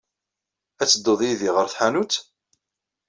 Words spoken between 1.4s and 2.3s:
ɣer tḥanut?